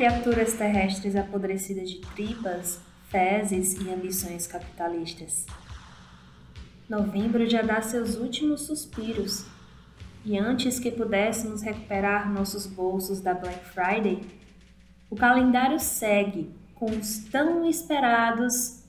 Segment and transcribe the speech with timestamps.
[0.00, 5.44] criaturas terrestres apodrecidas de tripas, fezes e ambições capitalistas.
[6.88, 9.44] Novembro já dá seus últimos suspiros,
[10.24, 14.22] e antes que pudéssemos recuperar nossos bolsos da Black Friday,
[15.10, 18.82] o calendário segue com os tão esperados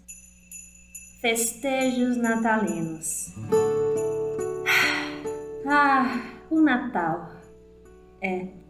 [1.20, 3.36] festejos natalinos.
[5.68, 7.36] Ah, o Natal.
[8.22, 8.61] É,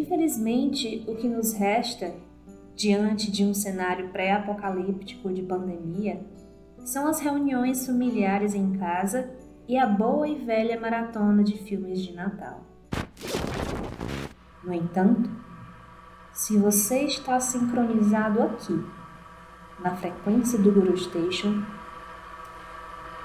[0.00, 2.14] infelizmente, o que nos resta
[2.74, 6.20] diante de um cenário pré-apocalíptico de pandemia
[6.84, 9.30] são as reuniões familiares em casa
[9.66, 12.64] e a boa e velha maratona de filmes de Natal.
[14.62, 15.30] No entanto,
[16.32, 18.78] se você está sincronizado aqui,
[19.80, 21.62] na frequência do Guru Station,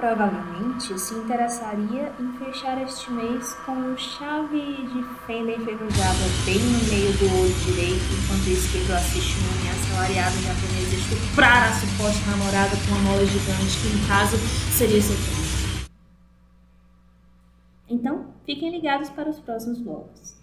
[0.02, 7.14] provavelmente se interessaria em fechar este mês com chave de fenda enferrujada bem no meio
[7.20, 12.76] do olho direito, enquanto o esquerdo assiste um homem assalariado japonês estuprar a suposta namorada
[12.76, 14.38] com uma mola gigante que, no caso,
[14.76, 15.92] seria seu príncipe.
[17.88, 20.36] Então, fiquem ligados para os próximos blocos.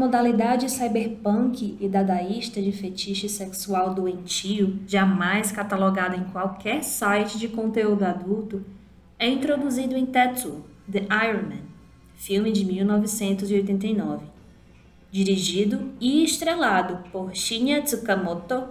[0.00, 8.02] Modalidade cyberpunk e dadaísta de fetiche sexual doentio, jamais catalogada em qualquer site de conteúdo
[8.04, 8.64] adulto,
[9.18, 11.64] é introduzido em Tetsuo, The Iron Man,
[12.14, 14.24] filme de 1989.
[15.10, 18.68] Dirigido e estrelado por Shinya Tsukamoto,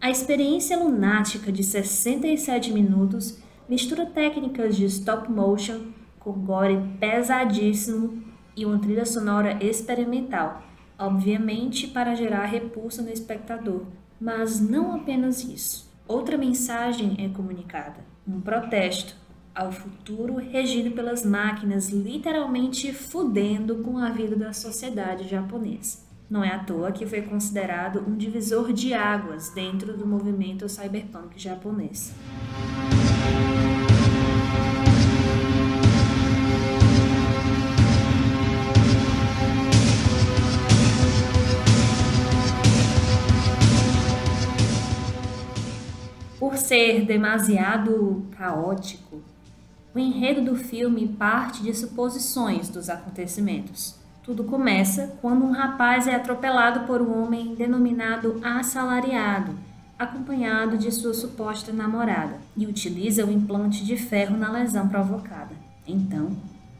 [0.00, 3.36] a experiência lunática de 67 minutos
[3.68, 5.88] mistura técnicas de stop motion
[6.20, 10.62] com gore pesadíssimo e uma trilha sonora experimental,
[10.98, 13.82] obviamente para gerar repulsa no espectador.
[14.20, 15.90] Mas não apenas isso.
[16.06, 19.16] Outra mensagem é comunicada: um protesto
[19.54, 25.98] ao futuro regido pelas máquinas, literalmente fudendo com a vida da sociedade japonesa.
[26.30, 31.38] Não é à toa que foi considerado um divisor de águas dentro do movimento cyberpunk
[31.38, 32.14] japonês.
[46.52, 49.22] Por ser demasiado caótico,
[49.94, 53.94] o enredo do filme parte de suposições dos acontecimentos.
[54.22, 59.54] Tudo começa quando um rapaz é atropelado por um homem denominado assalariado,
[59.98, 65.54] acompanhado de sua suposta namorada, e utiliza o implante de ferro na lesão provocada.
[65.88, 66.36] Então,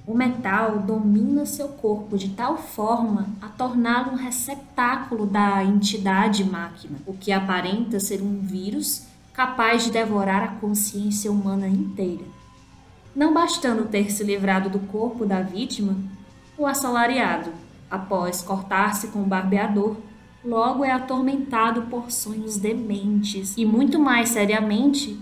[0.06, 6.99] o metal domina seu corpo de tal forma a torná-lo um receptáculo da entidade máquina,
[7.06, 12.25] o que aparenta ser um vírus capaz de devorar a consciência humana inteira.
[13.15, 15.97] Não bastando ter se livrado do corpo da vítima,
[16.56, 17.50] o assalariado,
[17.91, 19.97] após cortar-se com o barbeador,
[20.44, 25.19] logo é atormentado por sonhos dementes e, muito mais seriamente,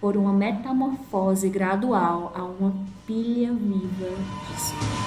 [0.00, 2.74] por uma metamorfose gradual a uma
[3.06, 4.10] pilha viva
[4.48, 4.97] de sonhos.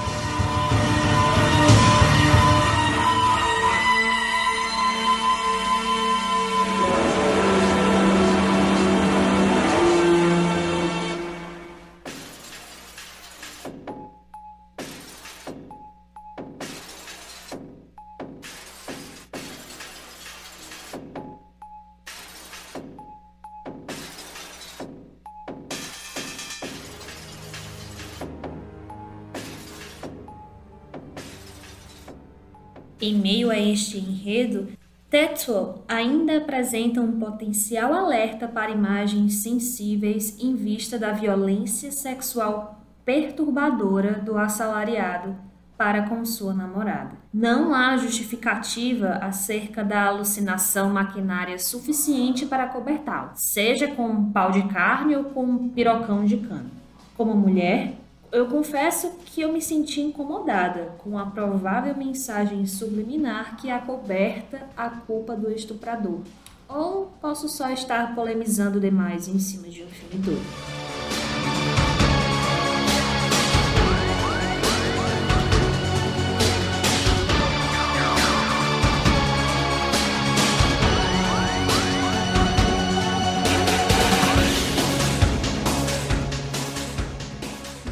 [33.02, 34.68] Em meio a este enredo,
[35.10, 44.22] Tetsuo ainda apresenta um potencial alerta para imagens sensíveis em vista da violência sexual perturbadora
[44.24, 45.36] do assalariado
[45.76, 47.18] para com sua namorada.
[47.34, 54.62] Não há justificativa acerca da alucinação maquinária suficiente para cobertá-lo, seja com um pau de
[54.68, 56.70] carne ou com um pirocão de cano.
[57.18, 57.96] Como mulher,
[58.32, 64.90] eu confesso que eu me senti incomodada com a provável mensagem subliminar que acoberta a
[64.90, 66.22] culpa do estuprador.
[66.68, 70.81] Ou posso só estar polemizando demais em cima de um filme doido.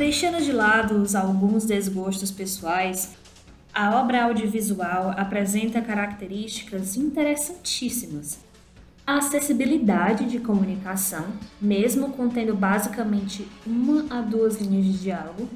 [0.10, 3.16] Deixando de lado alguns desgostos pessoais,
[3.72, 8.40] A obra audiovisual apresenta características interessantíssimas.
[9.06, 11.28] A acessibilidade de comunicação,
[11.62, 15.48] mesmo contendo basicamente uma a duas linhas de diálogo,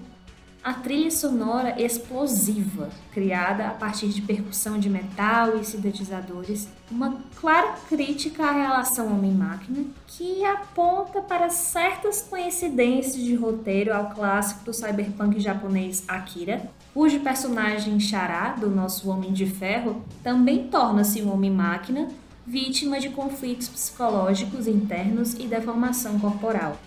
[0.64, 7.74] a trilha sonora explosiva, criada a partir de percussão de metal e sintetizadores, uma clara
[7.90, 15.38] crítica à relação homem-máquina que aponta para certas coincidências de roteiro ao clássico do cyberpunk
[15.38, 22.08] japonês Akira, cujo personagem Chará, do nosso Homem de Ferro, também torna-se um homem-máquina
[22.48, 26.78] vítima de conflitos psicológicos internos e deformação corporal.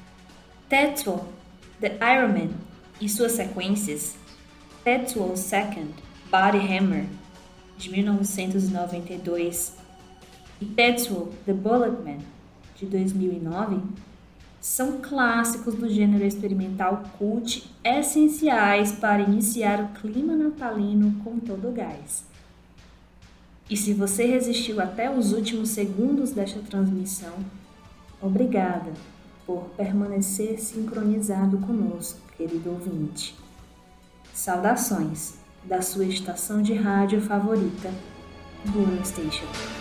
[0.66, 1.24] Tetsuo,
[1.80, 2.65] The Iron Man,
[3.00, 4.16] e suas sequências,
[4.82, 5.92] Tetsuo Second,
[6.30, 7.06] Body Hammer,
[7.76, 9.74] de 1992,
[10.60, 12.20] e Tetsuo The Bulletman,
[12.76, 13.80] de 2009,
[14.60, 21.72] são clássicos do gênero experimental cult essenciais para iniciar o clima natalino com todo o
[21.72, 22.24] gás.
[23.68, 27.34] E se você resistiu até os últimos segundos desta transmissão,
[28.20, 28.92] obrigada
[29.46, 33.34] por permanecer sincronizado conosco, querido ouvinte.
[34.34, 35.34] Saudações
[35.64, 37.90] da sua estação de rádio favorita,
[38.66, 39.75] Blue Station.